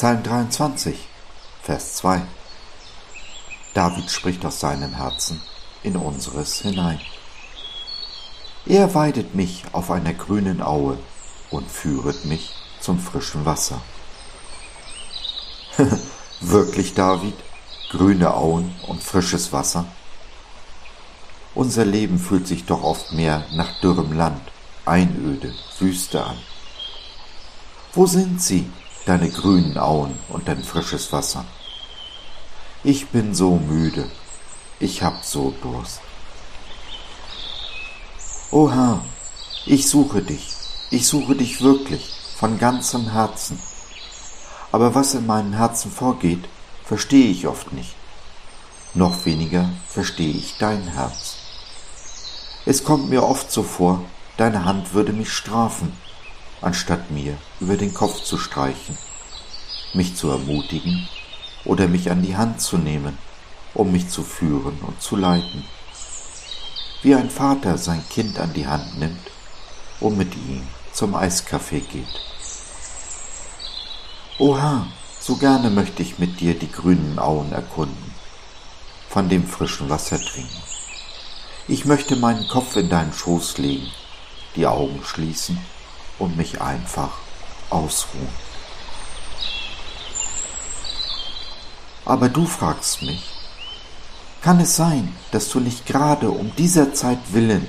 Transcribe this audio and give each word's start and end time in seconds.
Psalm 0.00 0.22
23, 0.22 0.96
Vers 1.62 1.96
2. 1.96 2.22
David 3.74 4.10
spricht 4.10 4.42
aus 4.46 4.58
seinem 4.58 4.94
Herzen 4.94 5.42
in 5.82 5.94
unseres 5.94 6.62
hinein. 6.62 6.98
Er 8.64 8.94
weidet 8.94 9.34
mich 9.34 9.64
auf 9.72 9.90
einer 9.90 10.14
grünen 10.14 10.62
Aue 10.62 10.98
und 11.50 11.70
führet 11.70 12.24
mich 12.24 12.54
zum 12.80 12.98
frischen 12.98 13.44
Wasser. 13.44 13.82
Wirklich, 16.40 16.94
David? 16.94 17.34
Grüne 17.90 18.32
Auen 18.32 18.74
und 18.86 19.02
frisches 19.02 19.52
Wasser? 19.52 19.84
Unser 21.54 21.84
Leben 21.84 22.18
fühlt 22.18 22.46
sich 22.46 22.64
doch 22.64 22.82
oft 22.84 23.12
mehr 23.12 23.44
nach 23.52 23.78
dürrem 23.82 24.14
Land, 24.14 24.40
Einöde, 24.86 25.54
Wüste 25.78 26.24
an. 26.24 26.38
Wo 27.92 28.06
sind 28.06 28.40
sie, 28.40 28.64
deine 29.06 29.30
grünen 29.30 29.78
Auen 29.78 30.18
und 30.28 30.48
dein 30.48 30.62
frisches 30.62 31.12
Wasser? 31.12 31.44
Ich 32.84 33.08
bin 33.08 33.34
so 33.34 33.56
müde, 33.56 34.10
ich 34.78 35.02
hab 35.02 35.24
so 35.24 35.54
Durst. 35.62 36.00
O 38.50 38.70
Herr, 38.70 39.04
ich 39.66 39.88
suche 39.88 40.22
dich, 40.22 40.48
ich 40.90 41.06
suche 41.06 41.36
dich 41.36 41.60
wirklich 41.60 42.12
von 42.36 42.58
ganzem 42.58 43.10
Herzen. 43.10 43.60
Aber 44.72 44.94
was 44.94 45.14
in 45.14 45.26
meinem 45.26 45.52
Herzen 45.52 45.90
vorgeht, 45.90 46.48
verstehe 46.84 47.30
ich 47.30 47.46
oft 47.46 47.72
nicht. 47.72 47.94
Noch 48.94 49.24
weniger 49.24 49.70
verstehe 49.88 50.32
ich 50.32 50.56
dein 50.58 50.82
Herz. 50.82 51.36
Es 52.66 52.82
kommt 52.82 53.08
mir 53.08 53.22
oft 53.22 53.52
so 53.52 53.62
vor, 53.62 54.02
deine 54.36 54.64
Hand 54.64 54.94
würde 54.94 55.12
mich 55.12 55.32
strafen, 55.32 55.92
anstatt 56.60 57.10
mir 57.10 57.36
über 57.60 57.76
den 57.76 57.94
Kopf 57.94 58.22
zu 58.22 58.36
streichen, 58.38 58.96
mich 59.94 60.16
zu 60.16 60.30
ermutigen 60.30 61.08
oder 61.64 61.88
mich 61.88 62.10
an 62.10 62.22
die 62.22 62.36
Hand 62.36 62.60
zu 62.60 62.78
nehmen, 62.78 63.16
um 63.74 63.92
mich 63.92 64.08
zu 64.08 64.22
führen 64.22 64.78
und 64.80 65.00
zu 65.00 65.16
leiten. 65.16 65.64
Wie 67.02 67.14
ein 67.14 67.30
Vater 67.30 67.78
sein 67.78 68.04
Kind 68.10 68.38
an 68.38 68.52
die 68.52 68.66
Hand 68.66 68.98
nimmt 68.98 69.30
und 70.00 70.18
mit 70.18 70.34
ihm 70.34 70.66
zum 70.92 71.14
Eiskaffee 71.14 71.80
geht. 71.80 72.06
Oha, 74.38 74.86
so 75.18 75.36
gerne 75.36 75.70
möchte 75.70 76.02
ich 76.02 76.18
mit 76.18 76.40
dir 76.40 76.58
die 76.58 76.70
grünen 76.70 77.18
Auen 77.18 77.52
erkunden, 77.52 78.14
von 79.08 79.28
dem 79.28 79.46
frischen 79.46 79.88
Wasser 79.88 80.18
trinken. 80.18 80.62
Ich 81.68 81.84
möchte 81.84 82.16
meinen 82.16 82.48
Kopf 82.48 82.76
in 82.76 82.88
deinen 82.88 83.12
Schoß 83.12 83.58
legen, 83.58 83.90
die 84.56 84.66
Augen 84.66 85.00
schließen 85.04 85.58
und 86.20 86.36
mich 86.36 86.60
einfach 86.60 87.10
ausruhen. 87.70 88.28
Aber 92.04 92.28
du 92.28 92.46
fragst 92.46 93.02
mich, 93.02 93.22
kann 94.42 94.60
es 94.60 94.76
sein, 94.76 95.14
dass 95.32 95.48
du 95.50 95.60
nicht 95.60 95.86
gerade 95.86 96.30
um 96.30 96.54
dieser 96.56 96.94
Zeit 96.94 97.18
willen 97.32 97.66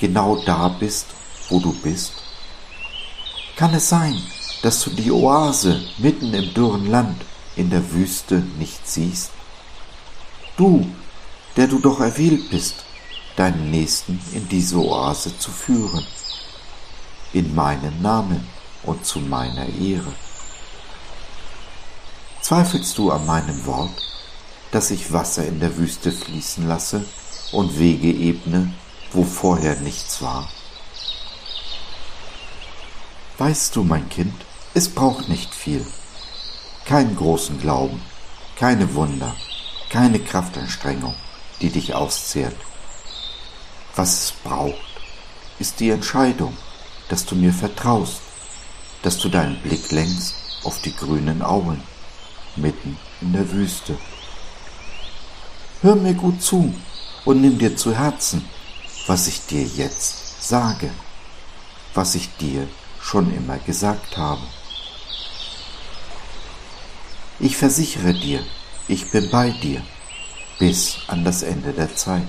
genau 0.00 0.36
da 0.44 0.68
bist, 0.68 1.06
wo 1.48 1.60
du 1.60 1.72
bist? 1.72 2.12
Kann 3.56 3.72
es 3.74 3.88
sein, 3.88 4.20
dass 4.62 4.82
du 4.82 4.90
die 4.90 5.10
Oase 5.10 5.80
mitten 5.98 6.34
im 6.34 6.52
dürren 6.54 6.90
Land 6.90 7.22
in 7.56 7.70
der 7.70 7.92
Wüste 7.92 8.42
nicht 8.58 8.86
siehst? 8.86 9.30
Du, 10.56 10.86
der 11.56 11.68
du 11.68 11.78
doch 11.78 12.00
erwählt 12.00 12.50
bist, 12.50 12.74
deinen 13.36 13.70
Nächsten 13.70 14.20
in 14.32 14.48
diese 14.48 14.76
Oase 14.76 15.36
zu 15.38 15.50
führen, 15.50 16.04
in 17.34 17.54
meinen 17.54 18.00
Namen 18.00 18.46
und 18.84 19.04
zu 19.04 19.18
meiner 19.18 19.66
Ehre. 19.66 20.12
Zweifelst 22.40 22.96
du 22.96 23.10
an 23.10 23.26
meinem 23.26 23.66
Wort, 23.66 23.90
dass 24.70 24.90
ich 24.90 25.12
Wasser 25.12 25.46
in 25.46 25.60
der 25.60 25.76
Wüste 25.76 26.12
fließen 26.12 26.68
lasse 26.68 27.04
und 27.52 27.78
Wege 27.78 28.08
ebne, 28.08 28.72
wo 29.12 29.24
vorher 29.24 29.76
nichts 29.80 30.22
war? 30.22 30.48
Weißt 33.38 33.74
du, 33.74 33.82
mein 33.82 34.08
Kind, 34.08 34.34
es 34.74 34.88
braucht 34.88 35.28
nicht 35.28 35.54
viel. 35.54 35.84
Keinen 36.84 37.16
großen 37.16 37.60
Glauben, 37.60 38.00
keine 38.56 38.94
Wunder, 38.94 39.34
keine 39.90 40.20
Kraftanstrengung, 40.20 41.14
die 41.60 41.70
dich 41.70 41.94
auszehrt. 41.94 42.56
Was 43.96 44.24
es 44.24 44.32
braucht, 44.32 45.00
ist 45.58 45.80
die 45.80 45.90
Entscheidung, 45.90 46.56
dass 47.08 47.24
du 47.24 47.34
mir 47.34 47.52
vertraust, 47.52 48.20
dass 49.02 49.18
du 49.18 49.28
deinen 49.28 49.60
Blick 49.62 49.90
lenkst 49.92 50.34
auf 50.64 50.80
die 50.80 50.94
grünen 50.94 51.42
Auen 51.42 51.82
mitten 52.56 52.96
in 53.20 53.32
der 53.32 53.50
Wüste. 53.50 53.96
Hör 55.82 55.96
mir 55.96 56.14
gut 56.14 56.42
zu 56.42 56.74
und 57.24 57.40
nimm 57.40 57.58
dir 57.58 57.76
zu 57.76 57.94
Herzen, 57.94 58.48
was 59.06 59.26
ich 59.26 59.44
dir 59.46 59.62
jetzt 59.62 60.48
sage, 60.48 60.90
was 61.92 62.14
ich 62.14 62.34
dir 62.36 62.66
schon 63.00 63.34
immer 63.34 63.58
gesagt 63.58 64.16
habe. 64.16 64.42
Ich 67.38 67.56
versichere 67.56 68.14
dir, 68.14 68.44
ich 68.88 69.10
bin 69.10 69.28
bei 69.30 69.50
dir 69.50 69.82
bis 70.58 70.98
an 71.08 71.24
das 71.24 71.42
Ende 71.42 71.72
der 71.72 71.94
Zeit. 71.94 72.28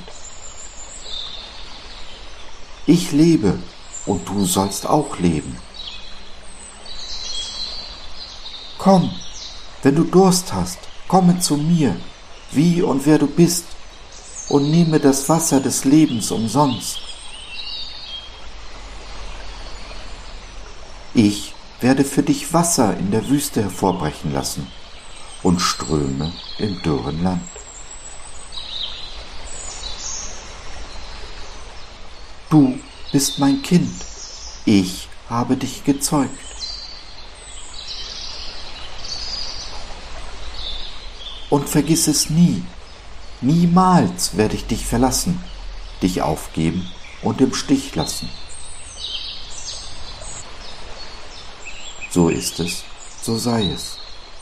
Ich 2.85 3.11
lebe 3.11 3.57
und 4.05 4.27
du 4.27 4.45
sollst 4.45 4.87
auch 4.87 5.17
leben. 5.19 5.57
Komm, 8.77 9.11
wenn 9.83 9.95
du 9.95 10.03
Durst 10.03 10.53
hast, 10.53 10.79
komme 11.07 11.39
zu 11.39 11.57
mir, 11.57 11.95
wie 12.51 12.81
und 12.81 13.05
wer 13.05 13.17
du 13.17 13.27
bist, 13.27 13.65
und 14.49 14.69
nehme 14.69 14.99
das 14.99 15.27
Wasser 15.27 15.59
des 15.59 15.85
Lebens 15.85 16.31
umsonst. 16.31 16.99
Ich 21.13 21.53
werde 21.81 22.03
für 22.03 22.23
dich 22.23 22.53
Wasser 22.53 22.95
in 22.97 23.11
der 23.11 23.27
Wüste 23.29 23.63
hervorbrechen 23.63 24.33
lassen 24.33 24.67
und 25.43 25.61
Ströme 25.61 26.31
im 26.59 26.81
dürren 26.83 27.23
Land. 27.23 27.41
Du 32.49 32.77
bist 33.15 33.39
mein 33.39 33.61
Kind, 33.61 33.95
ich 34.65 35.07
habe 35.29 35.55
dich 35.55 35.85
gezeugt. 35.85 36.37
Und 41.49 41.69
vergiss 41.69 42.09
es 42.09 42.29
nie, 42.29 42.61
niemals 43.39 44.35
werde 44.35 44.55
ich 44.55 44.65
dich 44.65 44.85
verlassen, 44.85 45.41
dich 46.01 46.23
aufgeben 46.23 46.91
und 47.21 47.39
im 47.39 47.53
Stich 47.53 47.95
lassen. 47.95 48.29
So 52.09 52.27
ist 52.27 52.59
es, 52.59 52.83
so 53.21 53.37
sei 53.37 53.63
es. 53.63 53.97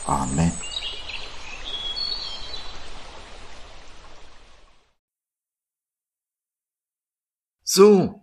Amen. 0.08 0.52
So, 7.64 8.23